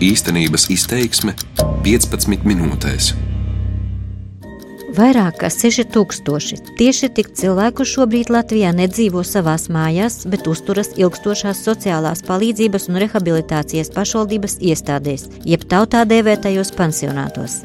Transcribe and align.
Īstenības 0.00 0.70
izteiksme 0.72 1.34
15 1.84 2.46
minūtēs. 2.48 3.10
Vairāk 4.96 5.42
kā 5.42 5.50
6000 5.52 6.72
tieši 6.78 7.10
tik 7.18 7.28
cilvēku 7.36 7.84
šobrīd 7.84 8.32
Latvijā 8.32 8.70
nedzīvo 8.72 9.20
savās 9.28 9.68
mājās, 9.68 10.22
bet 10.32 10.48
uzturas 10.48 10.94
ilgstošās 10.96 11.60
sociālās 11.68 12.24
palīdzības 12.24 12.88
un 12.88 12.96
rehabilitācijas 13.04 13.92
pašvaldības 13.92 14.56
iestādēs, 14.72 15.28
jeb 15.44 15.68
tautā 15.68 16.06
dēvētajos 16.08 16.72
pansionātos. 16.80 17.60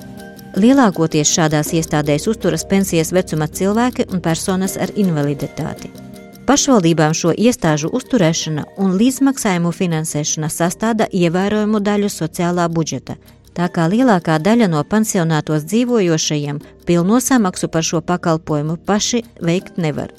Lielākoties 0.60 1.32
šādās 1.38 1.72
iestādēs 1.80 2.28
uzturas 2.28 2.68
pensijas 2.68 3.16
vecuma 3.16 3.48
cilvēki 3.48 4.12
un 4.12 4.20
personas 4.20 4.76
ar 4.76 4.92
invaliditāti. 5.00 6.05
Pašvaldībām 6.46 7.14
šo 7.18 7.32
iestāžu 7.34 7.90
uzturēšana 7.98 8.68
un 8.78 8.92
līdzmaksājumu 9.00 9.72
finansēšana 9.74 10.50
sastāda 10.54 11.08
ievērojumu 11.10 11.80
daļu 11.82 12.10
sociālā 12.14 12.68
budžeta, 12.70 13.16
tā 13.58 13.66
kā 13.74 13.88
lielākā 13.90 14.36
daļa 14.46 14.68
no 14.70 14.84
pansionātos 14.86 15.66
dzīvojošajiem 15.66 16.60
pilno 16.86 17.18
samaksu 17.28 17.70
par 17.74 17.88
šo 17.88 18.02
pakalpojumu 18.06 18.78
paši 18.78 19.24
veikt 19.42 19.80
nevar. 19.82 20.14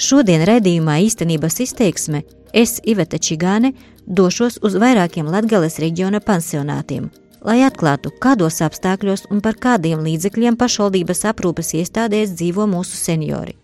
Šodien 0.00 0.46
redzījumā 0.48 0.96
īstenības 1.04 1.60
izteiksme 1.66 2.22
es, 2.56 2.78
Iveta 2.80 3.20
Čigāne, 3.20 3.74
došos 4.06 4.62
uz 4.64 4.78
vairākiem 4.80 5.28
Latgales 5.28 5.76
reģiona 5.82 6.22
pansionātiem, 6.24 7.10
lai 7.44 7.58
atklātu, 7.68 8.14
kādos 8.16 8.62
apstākļos 8.64 9.28
un 9.28 9.44
par 9.44 9.60
kādiem 9.60 10.00
līdzekļiem 10.08 10.56
pašvaldības 10.56 11.26
aprūpes 11.34 11.74
iestādēs 11.82 12.32
dzīvo 12.32 12.64
mūsu 12.64 12.96
seniori. 12.96 13.58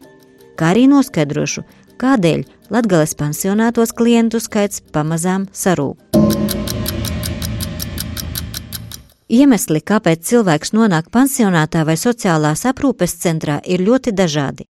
Kā 0.56 0.70
arī 0.72 0.86
noskaidrošu, 0.88 1.64
kādēļ 2.00 2.44
Latgales 2.70 3.14
pansionātos 3.14 3.92
klientu 3.94 4.40
skaits 4.42 4.82
pamazām 4.92 5.46
sarūk. 5.54 6.00
Iemesli, 9.26 9.80
kāpēc 9.82 10.22
cilvēks 10.22 10.70
nonāk 10.76 11.10
pansionātā 11.10 11.82
vai 11.86 11.96
sociālās 11.98 12.62
aprūpes 12.70 13.16
centrā, 13.22 13.58
ir 13.66 13.82
ļoti 13.82 14.12
dažādi. 14.14 14.66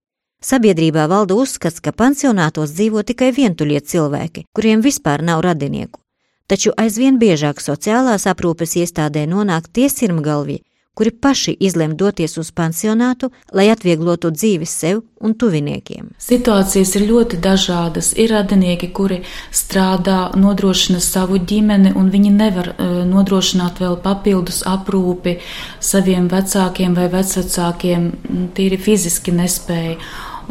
Sabiedrībā 0.45 1.08
valda 1.08 1.34
uzskats, 1.34 1.80
ka 1.80 1.91
pansionātos 1.91 2.75
dzīvo 2.77 3.02
tikai 3.02 3.33
vientuļie 3.33 3.80
cilvēki, 3.80 4.45
kuriem 4.55 4.83
vispār 4.84 5.25
nav 5.27 5.41
radinieku. 5.47 5.98
Taču 6.47 6.75
aizvien 6.77 7.17
biežāk 7.19 7.62
sociālās 7.64 8.28
aprūpes 8.30 8.77
iestādē 8.77 9.25
nonāk 9.27 9.70
tie 9.72 9.89
sirmgalvji, 9.89 10.61
kuri 10.95 11.11
paši 11.11 11.56
izlem 11.61 11.97
doties 11.97 12.39
uz 12.39 12.50
pansionātu, 12.55 13.31
lai 13.53 13.67
atvieglotu 13.73 14.31
dzīvi 14.31 14.67
sev 14.69 15.03
un 15.25 15.34
tuviniekiem. 15.34 16.12
Situācijas 16.23 16.95
ir 16.98 17.06
ļoti 17.09 17.41
dažādas. 17.42 18.12
Ir 18.20 18.31
radinieki, 18.34 18.91
kuri 18.95 19.23
strādā, 19.55 20.19
nodrošina 20.39 21.01
savu 21.03 21.39
ģimeni, 21.39 21.95
un 21.98 22.11
viņi 22.14 22.33
nevar 22.34 22.75
uh, 22.75 22.97
nodrošināt 23.09 23.83
vēl 23.83 23.98
papildus 24.05 24.62
aprūpi 24.69 25.39
saviem 25.83 26.28
vecākiem 26.33 26.95
vai 26.97 27.08
vecvecākiem, 27.12 28.11
tīri 28.55 28.81
fiziski 28.81 29.34
nespēja. 29.34 29.98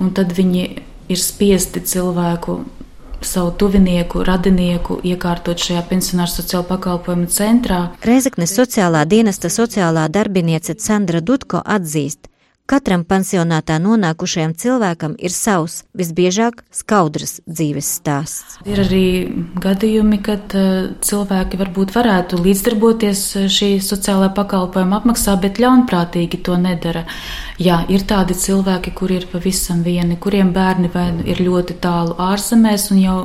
Un 0.02 0.10
tad 0.18 0.34
viņi 0.36 0.64
ir 1.14 1.20
spiesti 1.22 1.84
cilvēku 1.86 2.64
savu 3.28 3.52
tuvinieku, 3.58 4.24
radinieku 4.28 5.00
iekārtot 5.04 5.60
šajā 5.60 5.86
pensionāru 5.90 6.32
sociālo 6.34 6.66
pakalpojumu 6.70 7.30
centrā. 7.32 7.80
Reizeknes 8.04 8.56
sociālā 8.58 9.06
dienesta 9.10 9.52
sociālā 9.54 10.10
darbiniece 10.12 10.76
Sandra 10.80 11.22
Dutko 11.22 11.62
atzīst, 11.66 12.28
Katram 12.64 13.02
pansionātā 13.04 13.76
nonākušajam 13.84 14.54
cilvēkam 14.56 15.18
ir 15.20 15.34
savs, 15.36 15.82
visbiežāk 16.00 16.62
skaudrs 16.72 17.42
dzīves 17.44 17.90
stāsts. 17.98 18.56
Ir 18.64 18.80
arī 18.86 19.08
gadījumi, 19.66 20.22
kad 20.24 20.56
uh, 20.56 20.94
cilvēki 21.04 21.60
varbūt 21.60 21.92
varētu 21.92 22.40
līdzdarboties 22.40 23.26
eh, 23.42 23.50
šī 23.52 23.70
sociālā 23.84 24.32
pakalpojuma 24.40 25.02
apmaksā, 25.02 25.36
bet 25.44 25.60
ļaunprātīgi 25.60 26.40
to 26.48 26.56
nedara. 26.56 27.04
Jā, 27.60 27.82
ir 27.92 28.08
tādi 28.08 28.40
cilvēki, 28.46 28.96
kuri 28.96 29.20
ir 29.20 29.28
pavisam 29.34 29.84
vieni, 29.84 30.16
kuriem 30.16 30.56
bērni 30.56 30.88
vai 30.96 31.10
ir 31.28 31.44
ļoti 31.44 31.76
tālu 31.84 32.16
ārzemēs 32.32 32.90
un 32.96 33.04
jau 33.04 33.20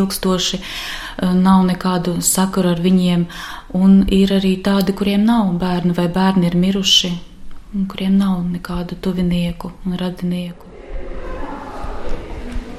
ilgstoši 0.00 0.64
uh, 0.64 1.36
nav 1.36 1.68
nekādu 1.68 2.22
sakaru 2.24 2.72
ar 2.72 2.80
viņiem, 2.88 3.28
un 3.76 4.04
ir 4.08 4.38
arī 4.40 4.56
tādi, 4.64 4.96
kuriem 4.96 5.28
nav 5.28 5.58
bērnu 5.60 5.92
vai 5.92 6.08
bērni 6.08 6.48
ir 6.48 6.56
miruši 6.56 7.18
kuriem 7.88 8.16
nav 8.16 8.40
nekādu 8.48 8.96
tuvinieku 9.00 9.72
un 9.86 9.96
radinieku. 10.00 10.64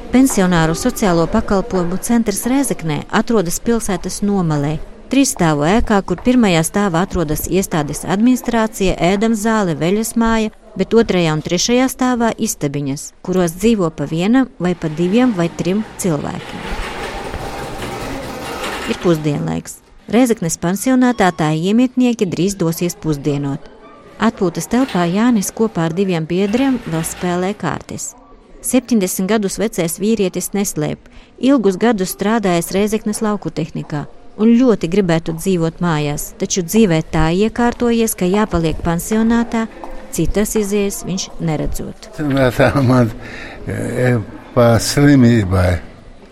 Pensionāru 0.09 0.73
sociālo 0.73 1.27
pakalpojumu 1.29 1.99
centrs 2.01 2.47
Rēzeknē 2.49 3.03
atrodas 3.13 3.59
pilsētas 3.61 4.23
nomalē, 4.25 4.79
trīsstāvu 5.13 5.67
ēkā, 5.69 5.99
kur 6.01 6.17
pirmajā 6.25 6.63
stāvā 6.65 7.03
atrodas 7.05 7.45
iestādes 7.45 8.01
administrācija, 8.09 8.97
ēdams 8.97 9.45
zāle, 9.45 9.77
veļas 9.77 10.15
māja, 10.17 10.49
bet 10.73 10.97
otrajā 10.97 11.37
un 11.37 11.45
trešajā 11.45 11.85
stāvā 11.93 12.33
istabiņas, 12.37 13.05
kuros 13.21 13.53
dzīvo 13.61 13.93
pa 13.93 14.09
vienam 14.09 14.49
vai 14.57 14.73
pa 14.73 14.89
diviem 14.89 15.37
vai 15.37 15.51
trim 15.61 15.85
cilvēkiem. 16.01 16.67
Ir 18.89 18.97
pusdienlaiks. 19.05 19.83
Rēzeknes 20.09 20.57
pansionātā 20.57 21.29
tā 21.37 21.53
iemietnieki 21.53 22.25
drīz 22.25 22.57
dosies 22.57 22.97
pusdienot. 22.97 23.78
Atpūtas 24.19 24.67
telpā 24.67 25.05
Jānis 25.07 25.53
kopā 25.55 25.87
ar 25.87 25.95
diviem 25.95 26.25
biedriem 26.27 26.79
vēl 26.89 27.03
spēlē 27.07 27.53
kārtas. 27.55 28.13
70 28.61 29.29
gadus 29.31 29.55
vecais 29.61 29.99
vīrietis 30.01 30.51
neslēp, 30.51 30.99
ilgus 31.39 31.79
gadus 31.79 32.11
strādājis 32.17 32.73
Reizeknas 32.75 33.21
lauku 33.23 33.53
tehnikā 33.55 34.09
un 34.39 34.55
ļoti 34.55 34.89
gribētu 34.91 35.35
dzīvot 35.37 35.81
mājās, 35.83 36.31
taču 36.39 36.63
dzīvē 36.63 37.01
tā 37.13 37.27
iekārtojies, 37.45 38.15
ka 38.15 38.27
jāpaliek 38.29 38.79
pansionātā, 38.85 39.67
citas 40.15 40.55
izējas 40.59 41.03
viņš 41.07 41.27
neredzot. 41.43 42.09
Tā 42.17 42.71
man 42.87 43.11
ir 43.67 44.23
pa 44.55 44.71
slimībai. 44.83 45.69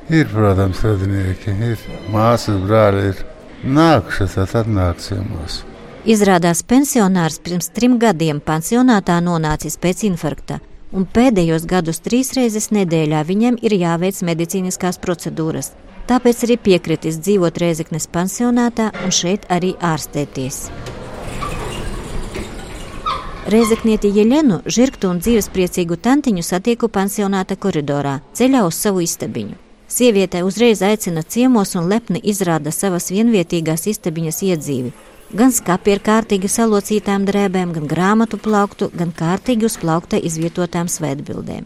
Ir, 0.07 0.29
protams, 0.31 0.79
radinieki, 0.87 1.51
ir 1.67 1.81
māsas, 2.13 2.61
brāļi, 2.63 3.09
ir 3.11 3.25
nākušas, 3.67 4.37
tad 4.37 4.55
atnāk 4.61 5.03
ciemos. 5.03 5.65
Izrādās 6.07 6.61
pensionārs 6.63 7.35
pirms 7.43 7.65
trim 7.75 7.97
gadiem 7.99 8.37
pansionātā 8.39 9.17
nonācis 9.19 9.73
pēc 9.75 10.05
infarkta, 10.07 10.61
un 10.95 11.03
pēdējos 11.03 11.65
gadus 11.67 11.99
trīs 12.05 12.29
reizes 12.37 12.69
nedēļā 12.71 13.25
viņam 13.27 13.57
ir 13.59 13.75
jāveic 13.75 14.21
medicīniskās 14.29 15.01
procedūras. 15.03 15.73
Tāpēc 16.07 16.45
arī 16.47 16.55
piekritis 16.67 17.17
dzīvot 17.19 17.59
Reizeknes 17.59 18.07
pansionātā 18.07 18.85
un 19.03 19.11
šeit 19.11 19.49
arī 19.51 19.73
ārstēties. 19.83 20.61
Reizeknieti 23.51 24.13
Jeļenu, 24.15 24.61
žirgtu 24.63 25.11
un 25.11 25.19
dzīvespriecīgu 25.19 25.99
tantiņu 26.07 26.47
satieku 26.53 26.87
pansionāta 26.87 27.59
koridorā, 27.59 28.21
ceļā 28.31 28.63
uz 28.69 28.79
savu 28.79 29.03
istabiņu. 29.03 29.59
Sieviete 29.91 30.47
uzreiz 30.47 30.79
aicina 30.87 31.27
ciemos 31.27 31.75
un 31.75 31.91
lepni 31.91 32.23
izrāda 32.23 32.71
savas 32.71 33.11
vienvietīgās 33.11 33.89
istabiņas 33.91 34.43
iedzīvi, 34.53 34.95
Gan 35.35 35.51
skapi 35.51 35.91
ar 35.91 35.99
kārtīgi 35.99 36.47
salocītām 36.47 37.25
drēbēm, 37.27 37.73
gan 37.75 37.87
grāmatu 37.91 38.37
plauktu, 38.39 38.87
gan 38.95 39.09
kārtīgi 39.11 39.67
uz 39.67 39.75
plaukta 39.81 40.15
izvietotām 40.23 40.87
svētbildēm. 40.87 41.65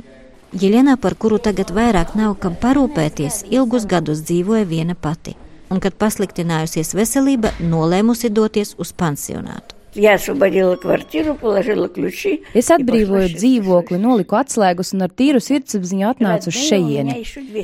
Jeļena, 0.58 0.96
par 0.98 1.14
kuru 1.14 1.38
tagad 1.38 1.70
vairāk 1.70 2.16
nav 2.18 2.40
kam 2.42 2.56
parūpēties, 2.58 3.44
ilgus 3.54 3.86
gadus 3.86 4.24
dzīvoja 4.26 4.66
viena 4.66 4.96
pati, 4.98 5.36
un, 5.70 5.78
kad 5.78 5.94
pasliktinājusies 5.94 6.96
veselība, 6.98 7.54
nolēmusi 7.62 8.34
doties 8.34 8.74
uz 8.82 8.96
pansionātu. 8.98 9.81
Я 9.97 10.15
освободила 10.15 10.77
квартиру, 10.77 11.35
положила 11.35 11.89
ключи. 11.89 12.43
Es 12.53 12.69
atbrīvoju 12.69 13.31
dzīvokli, 13.33 13.97
noliku 13.97 14.37
atslēgas 14.37 14.93
un 14.93 15.07
ar 15.07 15.13
tīru 15.17 15.41
sirdsapziņu 15.41 16.05
atnācu 16.11 16.53
uz 16.53 16.59
šejieni. 16.69 17.15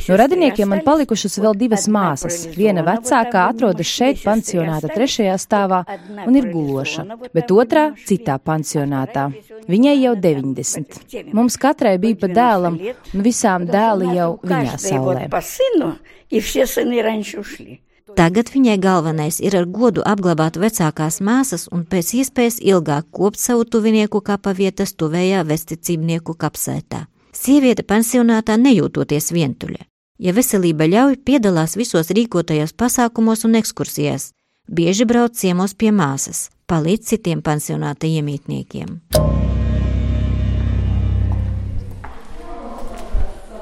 No 0.09 0.17
radiniekiem 0.17 0.73
man 0.73 0.81
palikušas 0.87 1.37
vēl 1.45 1.59
divas 1.61 1.85
māsas. 1.93 2.47
Viena 2.57 2.87
vecākā 2.87 3.45
atrodas 3.53 3.93
šeit 3.93 4.25
pansionāta 4.25 4.89
trešajā 4.89 5.37
stāvā 5.45 5.83
un 6.25 6.41
ir 6.41 6.49
guloša, 6.55 7.05
bet 7.37 7.53
otrā 7.53 7.91
citā 8.09 8.39
pansionātā. 8.41 9.29
Viņai 9.69 9.97
jau 10.01 10.17
90. 10.17 11.37
Mums 11.37 11.61
katrai 11.61 11.99
bija 12.01 12.17
pa 12.25 12.33
dēlam, 12.33 12.81
un 13.13 13.29
visām 13.29 13.69
dēli 13.69 14.17
jau 14.17 14.31
viņā 14.41 14.81
saulē. 14.89 15.29
Tagad 18.16 18.48
viņai 18.54 18.78
galvenais 18.80 19.42
ir 19.44 19.58
ar 19.60 19.66
godu 19.68 20.04
apglabāt 20.08 20.56
vecākās 20.62 21.20
māsas 21.20 21.68
un 21.76 21.84
pēc 21.84 22.14
iespējas 22.22 22.62
ilgāk 22.64 23.10
kopt 23.12 23.42
savu 23.42 23.66
tuvinieku 23.68 24.22
kapa 24.24 24.54
vietas 24.56 24.96
tuvējā 24.96 25.44
vesticībnieku 25.44 26.38
kapsētā. 26.40 27.04
Sieviete 27.36 27.84
pensionātā 27.84 28.56
nejūtoties 28.58 29.34
vientuļa. 29.36 29.84
Ja 30.24 30.34
veselība 30.34 30.88
ļauj, 30.88 31.20
piedalās 31.28 31.76
visos 31.78 32.10
rīkotajos 32.16 32.74
pasākumos 32.74 33.44
un 33.46 33.60
ekskursijās, 33.60 34.32
bieži 34.72 35.06
brauc 35.06 35.36
ciemos 35.36 35.76
pie 35.76 35.92
māsas, 35.92 36.48
palīdz 36.66 37.12
citiem 37.12 37.44
pensionāta 37.44 38.08
iemītniekiem. 38.08 39.02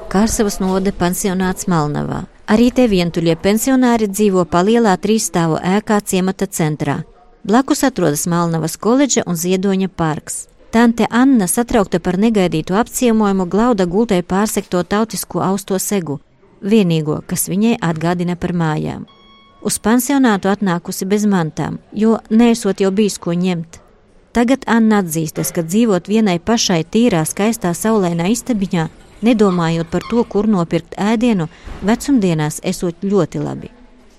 Kārsavas 0.06 0.62
node 0.62 0.94
pensionāts 0.96 1.66
Malnavā. 1.68 2.24
Arī 2.46 2.68
te 2.70 2.84
vientuļie 2.86 3.34
pensionāri 3.42 4.06
dzīvo 4.06 4.44
palielā 4.46 4.92
trīsstāvu 5.02 5.56
ēkā 5.66 5.96
ciemata 6.06 6.46
centrā. 6.46 7.00
Blakus 7.42 7.82
atrodas 7.82 8.26
Malnavas 8.30 8.76
koledža 8.78 9.24
un 9.26 9.34
Ziedoņa 9.34 9.88
parks. 9.90 10.44
Tante 10.70 11.08
Anna, 11.10 11.48
satraukta 11.50 11.98
par 11.98 12.18
negaidītu 12.22 12.76
apciemojumu, 12.78 13.48
glauda 13.50 13.86
gultē 13.90 14.20
pārsekto 14.22 14.84
tautisko 14.86 15.42
austo 15.42 15.78
segu, 15.82 16.20
vienīgo, 16.62 17.16
kas 17.26 17.48
viņai 17.50 17.80
atgādina 17.82 18.36
par 18.38 18.54
mājām. 18.54 19.08
Uz 19.66 19.80
pansionātu 19.82 20.52
atnākusi 20.52 21.08
bez 21.10 21.26
mantām, 21.26 21.80
jo 21.92 22.20
nesot 22.30 22.82
jau 22.82 22.92
bijis 22.94 23.18
ko 23.18 23.34
ņemt. 23.34 23.80
Tagad 24.36 24.68
Anna 24.70 25.00
atzīstas, 25.02 25.50
ka 25.50 25.66
dzīvot 25.66 26.06
vienai 26.06 26.38
pašai 26.38 26.84
tīrā, 26.84 27.24
skaistā, 27.26 27.74
saulēnā 27.74 28.30
istabiņā 28.36 28.86
nedomājot 29.22 29.90
par 29.90 30.04
to, 30.10 30.24
kur 30.24 30.48
nopirkt 30.50 30.96
ēdienu, 30.98 31.48
vecumdienās 31.86 32.60
esot 32.64 33.04
ļoti 33.04 33.42
labi. 33.42 33.70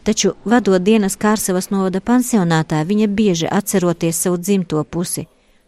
Taču, 0.08 0.34
vadot 0.48 0.80
dienas 0.80 1.18
Kārsavas 1.20 1.68
novada 1.68 2.00
pansionātā, 2.00 2.80
viņa 2.88 3.08
bieži 3.12 3.50
atceroties 3.52 4.22
savu 4.24 4.38
dzimto 4.40 4.84
pusi, 4.84 5.26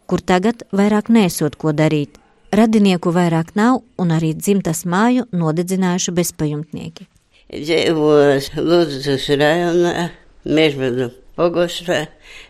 kur 0.08 0.22
tagad 0.24 0.64
vairāk 0.72 1.10
nesot 1.12 1.58
ko 1.60 1.74
darīt. 1.76 2.16
Radinieku 2.50 3.12
vairāk 3.14 3.52
nav, 3.54 3.82
un 4.00 4.16
arī 4.16 4.32
dzimtas 4.34 4.82
māju 4.88 5.28
nodedzinājuši 5.30 6.14
bezpajumtnieki. 6.16 7.06
Dzīvos 7.52 8.48
Lūdzes 8.56 9.28
rajonā, 9.38 10.08
Mežvadu 10.48 11.10
pogostā, 11.36 12.06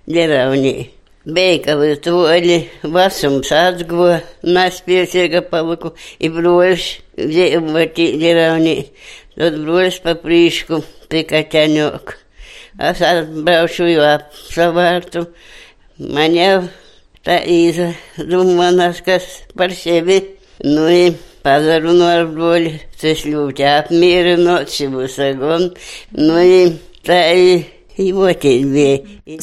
Ģeraunī. 0.08 0.99
Beigali 1.20 1.98
toļi, 2.00 2.54
vasums 2.88 3.50
atguva, 3.52 4.22
naspieciega 4.40 5.42
paliku, 5.44 5.90
i 6.16 6.30
broļš 6.32 6.84
dzīvoti 7.18 8.06
ģeraunī, 8.22 8.76
tad 9.34 9.58
broļš 9.60 9.98
pa 10.00 10.14
prīšku 10.16 10.78
pie 11.12 11.26
kaķaņok. 11.28 12.14
Es 12.88 13.02
atbraušu 13.04 13.90
jau 13.90 14.06
ap 14.06 14.30
savārtu, 14.32 15.26
man 16.00 16.38
jau 16.38 16.62
tā 17.28 17.42
īza 17.44 17.90
domānas, 18.16 19.02
kas 19.04 19.26
par 19.52 19.74
sevi, 19.76 20.22
nu, 20.64 20.86
i 20.88 21.10
pazarunu 21.44 22.06
ar 22.08 22.24
broļi, 22.32 22.72
tas 22.96 23.26
ļoti 23.28 23.68
apmierinots, 23.68 24.78
šī 24.80 24.88
būs 24.96 25.20
agon, 25.28 25.68
nu, 26.16 26.40
i 26.40 26.64
tā 27.04 27.20
ir. 27.36 27.68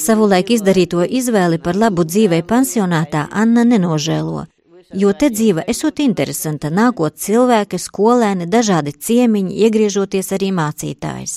Savulaik 0.01 0.49
izdarīto 0.55 1.03
izvēli 1.05 1.59
par 1.61 1.77
labu 1.77 2.05
dzīvei 2.07 2.41
pansionātā 2.41 3.27
Anna 3.31 3.65
nenožēlo, 3.67 4.45
jo 4.93 5.13
te 5.13 5.29
dzīve 5.29 5.65
esot 5.69 6.01
interesanta, 6.01 6.71
nākot 6.73 7.19
cilvēki, 7.21 7.77
skolēni, 7.77 8.47
dažādi 8.49 8.95
ciemiņi, 8.97 9.53
iegriežoties 9.67 10.33
arī 10.33 10.49
mācītājs. 10.57 11.35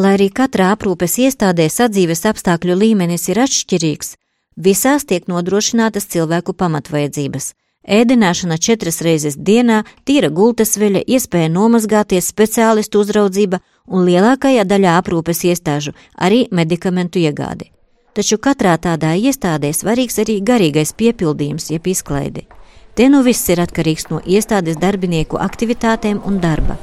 Lai 0.00 0.14
arī 0.16 0.30
katrā 0.32 0.72
aprūpes 0.74 1.18
iestādē 1.26 1.68
sadzīves 1.70 2.24
apstākļu 2.30 2.74
līmenis 2.82 3.28
ir 3.28 3.42
atšķirīgs, 3.44 4.14
visās 4.56 5.04
tiek 5.06 5.26
nodrošinātas 5.30 6.08
cilvēku 6.10 6.54
pamatvajadzības. 6.58 7.52
Ēdināšana 7.80 8.58
četras 8.60 9.00
reizes 9.00 9.36
dienā, 9.36 9.82
tīra 10.04 10.28
gultasveļa, 10.28 11.00
iespēja 11.08 11.48
nomazgāties, 11.52 12.28
speciālistu 12.28 13.00
uzraudzība 13.00 13.60
un 13.90 14.06
lielākajā 14.06 14.64
daļā 14.64 14.94
aprūpes 15.00 15.44
iestāžu 15.50 15.92
arī 16.16 16.46
medikamentu 16.50 17.20
iegādi. 17.20 17.70
Taču 18.14 18.38
katrā 18.42 18.76
tādā 18.78 19.12
iestādē 19.18 19.70
svarīgs 19.74 20.18
arī 20.22 20.40
garīgais 20.42 20.94
piepildījums, 20.98 21.70
jeb 21.70 21.86
izklaide. 21.86 22.46
Te 22.94 23.08
nu 23.08 23.22
viss 23.26 23.50
ir 23.50 23.62
atkarīgs 23.62 24.08
no 24.10 24.22
iestādes 24.26 24.78
darbinieku 24.80 25.38
aktivitātēm 25.38 26.22
un 26.26 26.40
darba. 26.42 26.78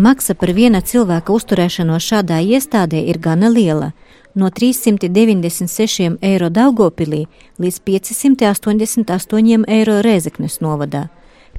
Maksa 0.00 0.34
par 0.34 0.54
viena 0.56 0.80
cilvēka 0.80 1.32
uzturēšanos 1.34 2.06
šādā 2.06 2.40
iestādē 2.40 3.04
ir 3.12 3.20
gana 3.20 3.52
liela– 3.52 3.92
no 4.34 4.50
396 4.50 6.18
eiro 6.22 6.50
Daugopilī 6.50 7.26
līdz 7.58 7.80
588 7.86 9.64
eiro 9.68 10.00
Rēzeknes 10.04 10.60
novadā. 10.62 11.08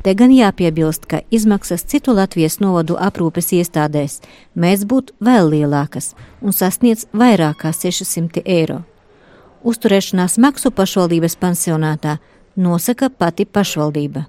Te 0.01 0.15
gan 0.17 0.31
jāpiebilst, 0.33 1.05
ka 1.05 1.19
izmaksas 1.29 1.83
citu 1.85 2.15
Latvijas 2.17 2.57
novadu 2.57 2.95
aprūpes 2.97 3.51
iestādēs 3.53 4.17
mēdz 4.57 4.85
būt 4.89 5.11
vēl 5.21 5.51
lielākas 5.53 6.15
un 6.41 6.55
sasniedz 6.57 7.05
vairāk 7.13 7.59
kā 7.61 7.69
600 7.69 8.41
eiro. 8.45 8.79
Uzturēšanās 9.61 10.39
maksu 10.41 10.71
pašvaldības 10.73 11.37
pansionātā 11.37 12.15
nosaka 12.57 13.11
pati 13.13 13.45
pašvaldība. 13.45 14.25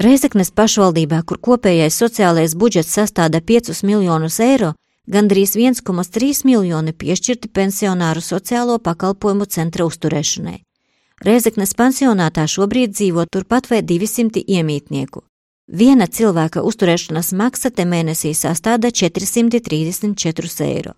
Reizeknes 0.00 0.50
pašvaldībā, 0.50 1.20
kur 1.28 1.38
kopējais 1.38 1.98
sociālais 2.02 2.56
budžets 2.56 2.96
sastāda 2.96 3.38
5 3.38 3.84
miljonus 3.86 4.40
eiro, 4.40 4.72
gandrīz 5.06 5.54
1,3 5.54 6.42
miljoni 6.48 6.96
piešķirti 6.96 7.52
pensionāru 7.54 8.24
sociālo 8.24 8.80
pakalpojumu 8.82 9.46
centra 9.46 9.86
uzturēšanai. 9.86 10.58
Reizeknes 11.20 11.74
pansionātā 11.76 12.46
šobrīd 12.48 12.94
dzīvo 12.94 13.26
turpat 13.28 13.66
vai 13.68 13.82
200 13.84 14.40
iemītnieku. 14.40 15.20
Viena 15.68 16.06
cilvēka 16.08 16.62
uzturēšanas 16.64 17.34
maksa 17.36 17.68
te 17.70 17.84
mēnesī 17.84 18.32
sastāda 18.32 18.88
434 18.88 20.64
eiro. 20.64 20.94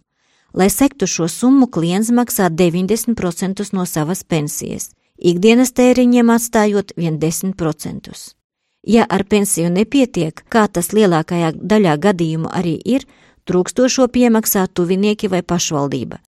Lai 0.55 0.71
sektu 0.71 1.09
šo 1.11 1.27
summu, 1.27 1.67
klients 1.67 2.13
maksā 2.15 2.53
90% 2.55 3.67
no 3.75 3.83
savas 3.85 4.23
pensijas, 4.23 4.93
ikdienas 5.19 5.75
tēriņiem 5.75 6.31
atstājot 6.31 6.95
vien 6.97 7.19
10%. 7.19 8.15
Ja 8.87 9.07
ar 9.11 9.25
pensiju 9.27 9.75
nepietiek, 9.75 10.45
kā 10.49 10.69
tas 10.69 10.95
lielākajā 10.95 11.57
daļā 11.59 11.99
gadījumu 11.99 12.51
arī 12.51 12.79
ir, 12.85 13.09
trūkstošo 13.43 14.07
piemaksā 14.07 14.69
tuvinieki 14.71 15.35
vai 15.35 15.43
pašvaldība. 15.43 16.23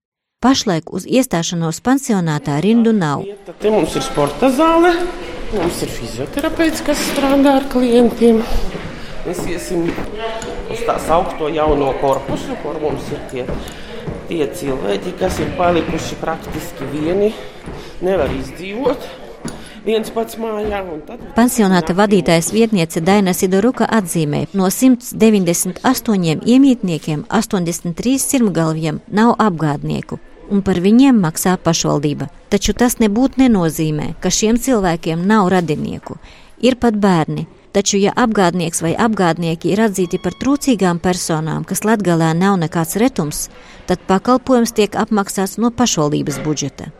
Pašlaik 0.44 0.90
uz 0.92 1.06
iestāšanos 1.08 1.78
pansionātā 1.80 2.58
rindu 2.60 2.92
nav. 2.92 3.22
Te 3.62 3.70
mums 3.72 3.94
ir 3.96 4.02
sporta 4.04 4.50
zāle, 4.52 4.90
mums 5.54 5.78
ir 5.86 5.88
fizioterapeits, 5.88 6.82
kas 6.84 7.00
strādā 7.00 7.54
ar 7.62 7.64
klientiem. 7.72 8.42
Mēs 9.24 9.40
iesim 9.48 9.86
uz 9.88 10.82
tās 10.84 11.08
augsto 11.16 11.48
jauno 11.48 11.94
korpusu, 12.02 12.58
kur 12.60 12.76
mums 12.82 13.08
ir 13.14 13.22
tie, 13.30 13.46
tie 14.28 14.42
cilvēki, 14.60 15.14
kas 15.22 15.40
ir 15.40 15.54
palikuši 15.56 16.20
praktiski 16.20 16.90
vieni, 16.92 17.30
nevar 18.04 18.28
izdzīvot 18.36 19.08
viens 19.88 20.12
pats 20.12 20.36
mājā. 20.36 20.82
Tad... 21.08 21.24
Pansionāta 21.40 21.96
vadītājas 21.96 22.52
vietniece 22.52 23.00
Daina 23.00 23.32
Sidoruka 23.32 23.88
atzīmē, 23.88 24.44
no 24.52 24.68
198 24.68 26.44
iemītniekiem 26.44 27.24
83 27.32 28.16
sirmgalviem 28.28 29.00
nav 29.08 29.36
apgādnieku. 29.40 30.20
Un 30.52 30.60
par 30.62 30.80
viņiem 30.84 31.20
maksā 31.24 31.56
pašvaldība. 31.56 32.28
Taču 32.52 32.74
tas 32.76 32.98
nebūtu 33.00 33.40
nenozīmē, 33.40 34.14
ka 34.20 34.30
šiem 34.30 34.58
cilvēkiem 34.60 35.22
nav 35.26 35.48
radinieku. 35.54 36.18
Ir 36.64 36.76
pat 36.80 36.98
bērni, 37.00 37.46
taču, 37.72 37.98
ja 37.98 38.12
apgādnieks 38.16 38.82
vai 38.84 38.92
apgādnieki 39.06 39.72
ir 39.72 39.82
atzīti 39.88 40.20
par 40.22 40.36
trūcīgām 40.40 41.00
personām, 41.02 41.64
kas 41.64 41.84
latgalē 41.84 42.32
nav 42.38 42.58
nekāds 42.62 42.98
retums, 43.00 43.48
tad 43.88 44.04
pakalpojums 44.08 44.76
tiek 44.76 44.94
apmaksāts 44.96 45.58
no 45.58 45.72
pašvaldības 45.74 46.42
budžeta. 46.44 46.92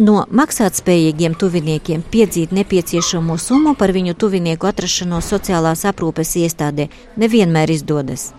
No 0.00 0.22
maksātspējīgiem 0.30 1.34
tuviniekiem 1.36 2.04
piedzīt 2.12 2.54
nepieciešamo 2.56 3.36
summu 3.36 3.74
par 3.76 3.90
viņu 3.92 4.14
tuvinieku 4.14 4.70
atrašanos 4.70 5.32
sociālās 5.34 5.82
aprūpes 5.90 6.36
iestādē 6.40 6.86
nevienmēr 7.20 7.74
izdodas. 7.74 8.30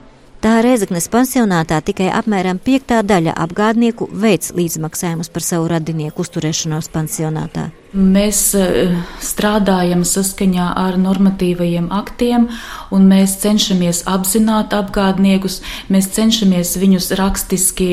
Tā 0.41 0.55
Reizeknes 0.65 1.05
pansionātā 1.13 1.77
tikai 1.85 2.07
apmēram 2.17 2.57
piektā 2.57 3.03
daļa 3.05 3.35
apgādnieku 3.43 4.07
veids 4.23 4.49
līdzmaksājumus 4.57 5.29
par 5.29 5.43
savu 5.45 5.67
radinieku 5.69 6.23
uzturēšanos 6.23 6.89
pansionātā. 6.89 7.67
Mēs 7.93 8.39
eh, 8.57 8.95
strādājam 9.21 10.01
saskaņā 10.07 10.71
ar 10.81 10.97
normatīvajiem 10.97 11.91
aktiem, 11.93 12.47
un 12.89 13.05
mēs 13.11 13.35
cenšamies 13.43 14.01
apzināt 14.09 14.73
apgādniekus, 14.73 15.59
mēs 15.93 16.09
cenšamies 16.17 16.73
viņus 16.81 17.11
rakstiski 17.21 17.91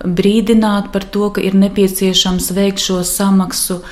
brīdināt 0.00 0.88
par 0.96 1.04
to, 1.04 1.28
ka 1.36 1.44
ir 1.44 1.60
nepieciešams 1.60 2.54
veikt 2.56 2.86
šo 2.86 3.02
samaksu 3.04 3.82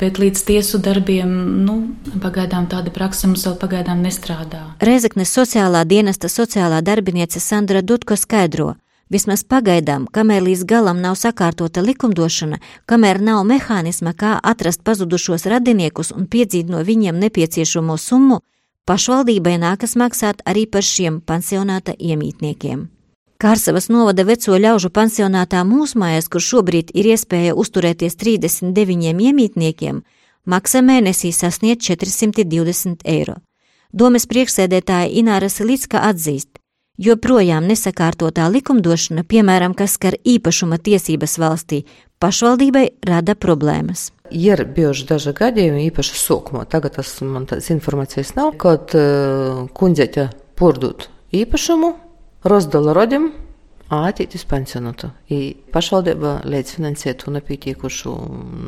bet 0.00 0.18
līdz 0.18 0.42
tiesu 0.48 0.80
darbiem, 0.82 1.30
nu, 1.64 1.78
pagaidām 2.22 2.66
tāda 2.70 2.92
praksa 2.94 3.28
mums 3.30 3.46
vēl 3.46 3.56
pagaidām 3.60 4.02
nestrādā. 4.02 4.64
Reizeknes 4.82 5.32
sociālā 5.34 5.84
dienesta 5.88 6.30
sociālā 6.32 6.82
darbiniece 6.82 7.40
Sandra 7.40 7.82
Dutko 7.82 8.16
skaidro. 8.16 8.74
Vismaz 9.08 9.40
pagaidām, 9.40 10.04
kamēr 10.12 10.42
līdz 10.44 10.66
galam 10.68 11.00
nav 11.00 11.16
sakārtota 11.16 11.80
likumdošana, 11.80 12.58
kamēr 12.84 13.22
nav 13.24 13.40
mehānisma, 13.48 14.12
kā 14.12 14.34
atrast 14.42 14.84
pazudušos 14.84 15.48
radiniekus 15.48 16.12
un 16.12 16.28
piedzīt 16.28 16.68
no 16.68 16.82
viņiem 16.84 17.16
nepieciešamo 17.16 17.96
summu, 17.96 18.42
pašvaldībai 18.84 19.56
nākas 19.64 19.96
maksāt 19.96 20.44
arī 20.44 20.66
par 20.68 20.84
šiem 20.84 21.22
pansionāta 21.24 21.96
iemītniekiem. 21.96 22.97
Kārsavas 23.38 23.84
novada 23.86 24.24
veco 24.26 24.56
ļaužu 24.58 24.88
pansionātā 24.90 25.60
mūsmājās, 25.62 26.26
kur 26.26 26.42
šobrīd 26.42 26.88
ir 26.90 27.06
iespēja 27.12 27.52
uzturēties 27.54 28.16
39 28.18 29.20
iemītniekiem, 29.30 30.00
maksa 30.42 30.80
mēnesī 30.82 31.30
sasniedz 31.30 31.86
420 31.86 33.06
eiro. 33.06 33.36
Domes 33.94 34.26
priekšsēdētāja 34.26 35.12
Ināra 35.20 35.46
Silicka 35.54 36.02
atzīst, 36.08 36.58
joprojām 36.98 37.68
nesakārtotā 37.70 38.48
likumdošana, 38.50 39.22
piemēram, 39.22 39.78
kas 39.78 39.94
skar 40.00 40.18
īpašuma 40.18 40.80
tiesības 40.82 41.38
valstī, 41.38 41.84
pašvaldībai 42.18 42.84
rada 43.06 43.38
problēmas. 43.38 44.08
Ir 44.34 44.64
bijuši 44.66 45.06
daži 45.12 45.36
gadījumi, 45.38 45.86
īpaši 45.92 46.18
sākumā. 46.24 46.66
Tagad 46.66 46.98
tas 46.98 47.14
man 47.22 47.46
tādas 47.46 47.70
informācijas 47.70 48.34
nav, 48.34 48.56
kad 48.58 48.98
uh, 48.98 49.62
kundzeķa 49.78 50.26
pordūt 50.58 51.06
īpašumu, 51.38 51.94
rozdala 52.44 52.94
rodiem, 52.96 53.30
ātīt 53.88 54.34
uz 54.36 54.44
pensionātu. 54.48 55.08
Pašvaldība 55.72 56.42
līdzfinansē 56.48 57.14
to 57.20 57.32
nepietīkušu 57.32 58.12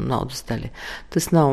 naudas 0.08 0.40
daļu. 0.48 0.70
Tas 1.12 1.28
nav, 1.36 1.52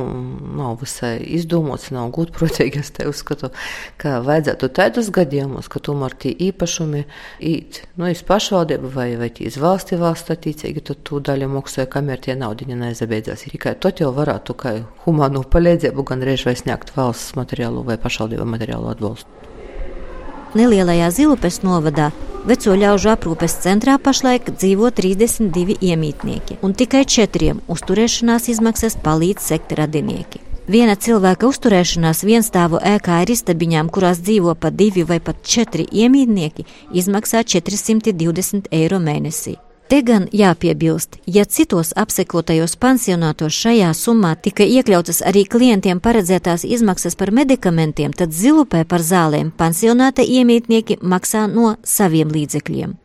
nav 0.57 0.77
visai 0.81 1.17
izdomāts, 1.35 1.89
nav 1.91 2.13
gudprātīgi. 2.15 2.79
Es 2.79 2.93
te 2.95 3.07
uzskatu, 3.09 3.51
ka 3.99 4.17
vajadzētu 4.25 4.69
tādus 4.77 5.11
gadījumus, 5.15 5.67
ka 5.71 5.81
tomēr 5.83 6.15
tie 6.15 6.31
īpašumi 6.47 7.03
īt 7.43 7.81
nu, 7.99 8.07
iz 8.11 8.23
pašvaldību 8.27 8.93
vai, 8.93 9.09
vai 9.19 9.31
iz 9.43 9.59
valsti 9.59 9.99
valsts 9.99 10.31
attīcīgi, 10.37 10.85
tad 10.87 11.03
tu 11.07 11.19
daļu 11.19 11.51
maksāja, 11.57 11.91
kamēr 11.91 12.23
tie 12.23 12.37
naudiņa 12.39 12.79
nezabeidzās. 12.85 13.47
Tikai 13.51 13.75
tot 13.83 13.99
jau 14.03 14.13
varētu 14.15 14.55
kā 14.55 14.77
humānu 15.03 15.43
palīdzību 15.51 16.07
gan 16.07 16.23
reiz 16.23 16.47
vai 16.47 16.55
sniegt 16.59 16.95
valsts 16.95 17.35
materiālu 17.39 17.83
vai 17.87 17.99
pašvaldību 17.99 18.47
materiālu 18.55 18.95
atbalstu. 18.95 19.47
Nelielajā 20.55 21.09
Zilupes 21.11 21.59
novadā 21.65 22.11
Veco 22.47 22.71
ļaužu 22.79 23.09
aprūpes 23.11 23.57
centrā 23.65 23.97
pašlaik 23.99 24.53
dzīvo 24.53 24.87
32 24.95 25.75
iemītnieki, 25.83 26.61
un 26.63 26.71
tikai 26.71 27.03
četriem 27.03 27.59
uzturēšanās 27.67 28.47
izmaksas 28.53 28.95
palīdz 29.03 29.49
sekt 29.49 29.75
radinieki. 29.75 30.39
Viena 30.71 30.95
cilvēka 30.95 31.47
uzturēšanās 31.51 32.23
vienstāvu 32.27 32.79
ēkā 32.79 33.19
ar 33.25 33.35
istabiņām, 33.35 33.91
kurās 33.91 34.23
dzīvo 34.23 34.55
pat 34.55 34.79
divi 34.79 35.03
vai 35.03 35.19
pat 35.19 35.43
četri 35.43 35.89
iemītnieki, 35.91 36.67
izmaksā 36.95 37.43
420 37.43 38.71
eiro 38.71 39.03
mēnesī. 39.03 39.57
Te 39.87 40.01
gan 40.03 40.25
jāpiebilst, 40.35 41.13
ja 41.31 41.45
citos 41.47 41.93
apsekotajos 41.95 42.73
pansionātos 42.75 43.55
šajā 43.55 43.93
summā 43.95 44.33
tika 44.35 44.65
iekļautas 44.67 45.21
arī 45.29 45.45
klientiem 45.47 46.01
paredzētās 46.03 46.65
izmaksas 46.67 47.15
par 47.15 47.31
medikamentiem, 47.31 48.11
tad 48.11 48.35
zilupē 48.35 48.81
par 48.83 48.99
zālēm 48.99 49.53
pansionāta 49.55 50.25
iemītnieki 50.27 50.97
maksā 50.99 51.45
no 51.47 51.77
saviem 51.87 52.33
līdzekļiem. 52.35 52.97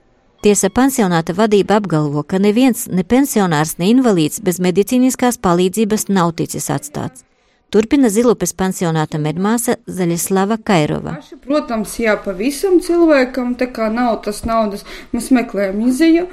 Tiesa 0.42 0.72
pansionāta 0.74 1.36
vadība 1.38 1.76
apgalvo, 1.78 2.24
ka 2.26 2.40
neviens, 2.42 2.88
ne 2.90 3.04
pensionārs, 3.06 3.76
ne 3.78 3.92
invalīds 3.92 4.40
bez 4.42 4.58
medicīniskās 4.58 5.38
palīdzības 5.38 6.08
nav 6.10 6.32
ticis 6.40 6.66
atstāts. 6.66 7.22
Turpina 7.70 8.10
Zilupes 8.10 8.50
pansionāta 8.58 9.20
medmāsa 9.22 9.76
Zaļaslava 9.86 10.58
Kairova. 10.66 11.14
Protams, 11.46 11.94
jā, 12.02 12.16
pavisam 12.24 12.82
cilvēkam 12.82 13.54
tā 13.54 13.70
kā 13.70 13.86
nav 13.94 14.18
tas 14.26 14.42
naudas, 14.44 14.82
mēs 15.14 15.30
meklējam 15.32 15.78
izēju, 15.86 16.26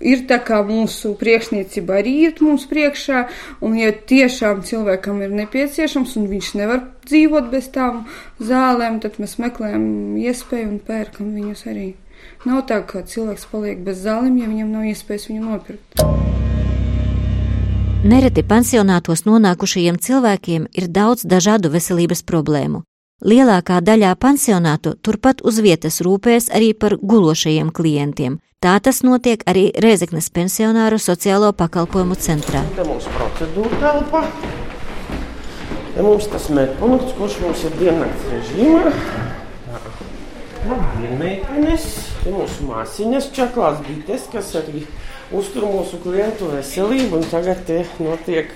ir 0.00 0.24
tā 0.28 0.38
kā 0.44 0.60
mūsu 0.66 1.14
priekšniecība 1.20 2.00
arī 2.00 2.14
ir 2.28 2.40
mums 2.44 2.66
priekšā, 2.70 3.26
un 3.64 3.76
ja 3.78 3.92
tiešām 3.92 4.62
cilvēkam 4.66 5.22
ir 5.24 5.36
nepieciešams 5.42 6.16
un 6.20 6.28
viņš 6.32 6.50
nevar 6.60 6.82
dzīvot 7.06 7.50
bez 7.52 7.70
tām 7.74 8.04
zālēm, 8.40 9.00
tad 9.04 9.20
mēs 9.22 9.38
meklējam 9.42 10.16
iespēju 10.20 10.72
un 10.74 10.80
pērkam 10.84 11.32
viņus 11.36 11.66
arī. 11.72 11.88
Nav 12.46 12.66
tā, 12.70 12.80
ka 12.86 13.02
cilvēks 13.06 13.48
paliek 13.50 13.80
bez 13.86 14.02
zālēm, 14.04 14.36
ja 14.40 14.50
viņam 14.50 14.72
nav 14.74 14.90
iespējas 14.92 15.28
viņu 15.30 15.46
nopirkt. 15.46 16.04
Nereti 18.06 18.44
pansionātos 18.46 19.24
nonākušajiem 19.26 19.96
cilvēkiem 19.98 20.68
ir 20.78 20.86
daudz 20.86 21.24
dažādu 21.26 21.72
veselības 21.72 22.22
problēmu. 22.22 22.84
Lielākā 23.24 23.78
daļā 23.80 24.10
pansionātu 24.20 24.90
turpat 25.00 25.38
uz 25.40 25.56
vietas 25.64 26.02
rūpēs 26.04 26.50
arī 26.52 26.74
par 26.76 26.98
gulošajiem 27.00 27.70
klientiem. 27.72 28.34
Tā 28.60 28.74
tas 28.76 29.00
notiek 29.00 29.40
arī 29.48 29.70
Rēzeknes 29.72 30.28
pensionāru 30.36 30.98
sociālo 31.00 31.48
pakalpojumu 31.56 32.12
centrā. 32.20 32.60
Te 32.76 32.84
mums 32.84 33.06
procedūra 33.14 33.80
telpa. 33.80 34.20
Te 35.94 36.04
mums 36.04 36.28
tas 36.28 36.50
medpunkts, 36.52 37.16
kurš 37.16 37.38
mums 37.40 37.64
ir 37.64 37.78
diennakts 37.80 38.28
režīmā. 38.34 38.92
Vienmeitenes, 41.00 41.88
te 42.20 42.36
mūsu 42.36 42.68
māsiņas 42.68 43.30
čaklās 43.32 43.80
bites, 43.88 44.28
kas 44.28 44.52
arī 44.60 44.84
uztur 45.34 45.66
mūsu 45.66 45.98
klientu 46.02 46.50
veselību, 46.52 47.20
un 47.20 47.30
tagad 47.30 47.70
notiek 48.02 48.50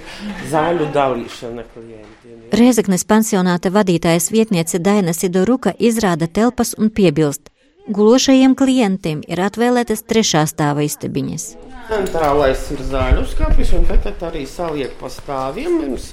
zāļu 0.51 0.91
dalīšana 0.95 1.65
klientiem. 1.75 2.43
Rēzaknes 2.55 3.07
pansionāta 3.07 3.73
vadītājas 3.75 4.31
vietniece 4.35 4.79
Daina 4.79 5.15
Sidoruka 5.17 5.75
izrāda 5.79 6.29
telpas 6.29 6.75
un 6.79 6.91
piebilst. 6.91 7.51
Gulošajiem 7.91 8.55
klientiem 8.55 9.23
ir 9.27 9.41
atvēlētas 9.43 10.05
trešā 10.07 10.45
stāva 10.47 10.85
istabiņas. 10.87 11.47
Centrālais 11.91 12.67
ir 12.71 12.85
zāļu 12.87 13.25
skapis, 13.27 13.73
un 13.75 13.89
tad 13.89 14.23
arī 14.29 14.45
saliek 14.47 14.93
pa 15.01 15.11
stāviem. 15.11 15.81
Mums 15.81 16.13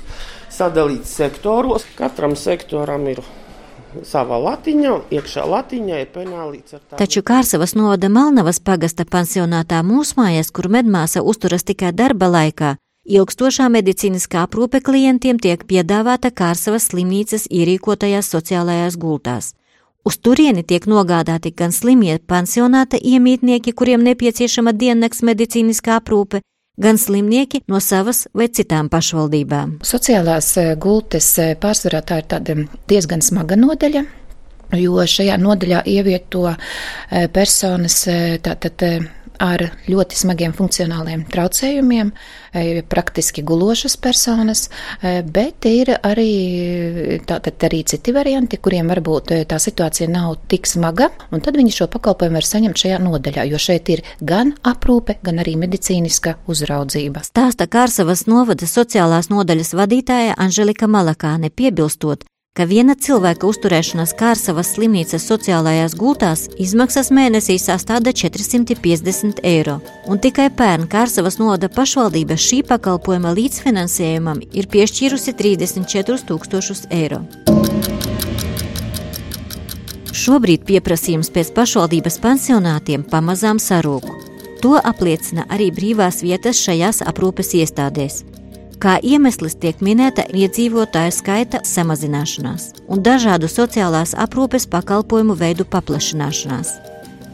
sadalīts 0.50 1.12
sektoros. 1.20 1.86
Katram 2.00 2.34
sektoram 2.40 3.06
ir 3.12 3.22
savā 4.08 4.38
latiņā, 4.42 4.94
iekšā 5.18 5.46
latiņā 5.48 6.02
ir 6.04 6.10
penālīts 6.14 6.76
ar 6.78 6.82
tādu. 6.82 7.00
Taču 7.02 7.24
Kārsavas 7.26 7.76
novada 7.78 8.10
Malnavas 8.10 8.60
pagasta 8.60 9.06
pansionātā 9.06 9.84
mūsmājas, 9.86 10.52
kur 10.52 10.70
medmāsa 10.74 11.24
uzturas 11.24 11.64
tikai 11.68 11.94
darba 11.94 12.30
laikā, 12.32 12.76
ilgstošā 13.08 13.70
medicīniskā 13.74 14.44
aprūpe 14.48 14.82
klientiem 14.84 15.40
tiek 15.40 15.64
piedāvāta 15.70 16.32
Kārsavas 16.32 16.90
slimnīcas 16.92 17.48
ierīkotajās 17.50 18.34
sociālajās 18.36 19.00
gultās. 19.00 19.54
Uz 20.08 20.16
turieni 20.24 20.64
tiek 20.64 20.86
nogādāti 20.88 21.52
gan 21.52 21.74
slimie 21.76 22.20
pansionāta 22.20 23.00
iemītnieki, 23.00 23.74
kuriem 23.76 24.06
nepieciešama 24.08 24.72
diennakts 24.72 25.24
medicīniskā 25.28 25.98
aprūpe, 26.00 26.40
gan 26.78 26.98
slimnieki 26.98 27.62
no 27.68 27.80
savas 27.82 28.28
vai 28.38 28.48
citām 28.54 28.90
pašvaldībām. 28.94 29.78
Sociālās 29.86 30.52
eh, 30.62 30.74
gultes 30.80 31.30
eh, 31.42 31.56
pārsvarā 31.60 32.04
tā 32.06 32.22
ir 32.22 32.30
tāda 32.30 32.58
diezgan 32.90 33.24
smaga 33.26 33.58
nodaļa. 33.60 34.06
Jo 34.78 35.06
šajā 35.08 35.38
nodaļā 35.40 35.84
ievieto 35.88 36.44
eh, 36.52 37.28
personas 37.34 38.02
tātad 38.44 38.84
ar 39.44 39.64
ļoti 39.88 40.18
smagiem 40.20 40.54
funkcionāliem 40.58 41.26
traucējumiem, 41.32 42.12
e, 42.54 42.82
praktiski 42.88 43.44
gulošas 43.48 43.98
personas, 43.98 44.68
e, 45.02 45.22
bet 45.24 45.66
ir 45.70 45.94
arī, 45.98 47.22
tātad 47.28 47.68
arī 47.68 47.84
citi 47.86 48.14
varianti, 48.16 48.58
kuriem 48.58 48.88
varbūt 48.92 49.32
e, 49.32 49.42
tā 49.50 49.60
situācija 49.62 50.10
nav 50.12 50.36
tik 50.48 50.68
smaga, 50.68 51.10
un 51.32 51.42
tad 51.42 51.58
viņi 51.58 51.76
šo 51.80 51.90
pakalpojumu 51.94 52.40
var 52.40 52.48
saņemt 52.48 52.84
šajā 52.84 53.02
nodaļā, 53.04 53.48
jo 53.52 53.60
šeit 53.62 53.90
ir 53.90 54.04
gan 54.22 54.54
aprūpe, 54.64 55.20
gan 55.24 55.44
arī 55.44 55.58
medicīniska 55.60 56.38
uzraudzība. 56.48 57.26
Stāsta 57.28 57.68
Kārsavas 57.68 58.28
novada 58.28 58.68
sociālās 58.70 59.32
nodaļas 59.34 59.76
vadītāja 59.78 60.38
Anželika 60.38 60.88
Malakāne 60.88 61.50
piebilstot, 61.50 62.26
ka 62.58 62.66
viena 62.66 62.96
cilvēka 62.98 63.46
uzturēšanās 63.46 64.16
Kārsavas 64.18 64.72
slimnīcas 64.74 65.26
sociālajās 65.30 65.94
gultās 65.98 66.48
izmaksas 66.58 67.12
mēnesī 67.14 67.60
sastāda 67.62 68.10
450 68.18 69.44
eiro, 69.46 69.78
un 70.10 70.18
tikai 70.24 70.48
pērn 70.58 70.88
Kārsavas 70.90 71.38
noda 71.38 71.70
pašvaldība 71.70 72.38
šī 72.42 72.64
pakalpojuma 72.66 73.36
līdzfinansējumam 73.38 74.42
ir 74.58 74.70
piešķīrusi 74.74 75.36
34 75.38 76.26
tūkstošus 76.32 76.88
eiro. 76.98 77.22
Šobrīd 80.18 80.66
pieprasījums 80.66 81.30
pēc 81.36 81.54
pašvaldības 81.54 82.18
pansionātiem 82.24 83.06
pamazām 83.06 83.62
sarūk. 83.62 84.10
To 84.64 84.74
apliecina 84.82 85.46
arī 85.54 85.70
brīvās 85.70 86.24
vietas 86.26 86.58
šajās 86.66 87.04
aprūpes 87.06 87.54
iestādēs. 87.62 88.24
Kā 88.78 89.00
iemesls 89.02 89.56
tiek 89.58 89.80
minēta 89.82 90.28
iedzīvotāju 90.38 91.14
skaita 91.16 91.64
samazināšanās 91.66 92.68
un 92.94 93.00
dažādu 93.02 93.50
sociālās 93.50 94.14
aprūpes 94.14 94.68
pakalpojumu 94.70 95.34
veidu 95.40 95.66
paplašināšanās. 95.66 96.76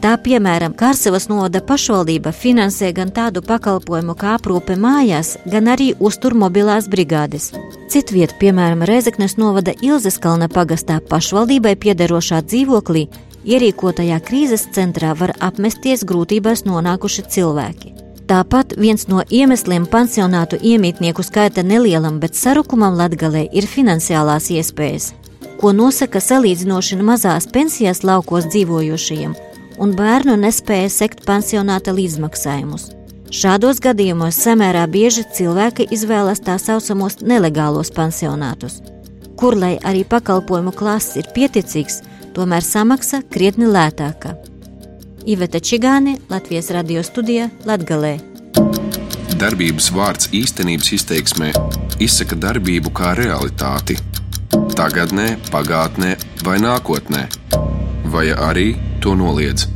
Tā 0.00 0.14
piemēram, 0.20 0.72
Kārsavas 0.76 1.28
novada 1.28 1.60
pašvaldība 1.64 2.32
finansē 2.32 2.90
gan 2.96 3.12
tādu 3.12 3.40
pakalpojumu 3.44 4.16
kā 4.20 4.34
aprūpe 4.38 4.76
mājās, 4.80 5.34
gan 5.48 5.68
arī 5.72 5.90
uztur 6.00 6.36
mobilās 6.36 6.88
brigādes. 6.92 7.50
Citviet, 7.92 8.34
piemēram, 8.40 8.84
Reizeknes 8.88 9.36
novada 9.40 9.72
Ilzes 9.80 10.16
kalna 10.20 10.48
pagastā 10.52 10.98
pašvaldībai 11.12 11.74
piederošā 11.80 12.40
dzīvoklī, 12.44 13.06
ierīkotajā 13.44 14.20
krīzes 14.28 14.68
centrā 14.76 15.12
var 15.16 15.36
apmesties 15.40 16.04
grūtībās 16.08 16.64
nonākuši 16.68 17.28
cilvēki. 17.36 18.03
Tāpat 18.24 18.72
viens 18.80 19.02
no 19.04 19.20
iemesliem 19.28 19.84
pansionātu 19.84 20.56
iemītnieku 20.56 21.20
skaita 21.26 21.60
nelielam, 21.60 22.16
bet 22.22 22.38
sarukumam 22.38 22.96
Latgalē 22.96 23.42
ir 23.52 23.66
finansiālās 23.68 24.48
iespējas, 24.54 25.10
ko 25.60 25.74
nosaka 25.76 26.22
salīdzinoši 26.24 26.96
mazās 27.04 27.44
pensijās 27.52 28.00
laukos 28.00 28.48
dzīvojošajiem, 28.48 29.34
un 29.76 29.92
bērnu 29.98 30.38
nespēja 30.40 30.88
sekt 30.94 31.26
pansionāta 31.28 31.92
līdzmaksājumus. 31.92 32.94
Šādos 33.34 33.82
gadījumos 33.84 34.38
samērā 34.40 34.86
bieži 34.88 35.26
cilvēki 35.36 35.90
izvēlas 35.92 36.40
tā 36.40 36.56
saucamos 36.62 37.18
nelegālos 37.20 37.92
pansionātus, 37.92 38.80
kur, 39.36 39.58
lai 39.58 39.74
arī 39.84 40.04
pakalpojumu 40.08 40.72
klases 40.72 41.20
ir 41.20 41.28
pieticīgs, 41.36 42.00
tomēr 42.32 42.64
samaksa 42.64 43.20
krietni 43.28 43.68
lētāka. 43.68 44.38
Iveta 45.26 45.56
Čigāne, 45.56 46.18
Latvijas 46.28 46.66
radio 46.70 47.00
studijā 47.00 47.46
Latgalē. 47.64 48.18
Darbības 49.40 49.86
vārds 49.96 50.28
īstenības 50.36 50.92
izteiksmē 50.98 51.48
izsaka 52.04 52.36
darbību 52.36 52.92
kā 52.92 53.14
realitāti. 53.16 53.96
Tagatnē, 54.76 55.30
pagātnē 55.48 56.14
vai 56.44 56.58
nākotnē, 56.60 57.24
vai 58.12 58.26
arī 58.36 58.74
to 59.00 59.16
noliedz. 59.16 59.73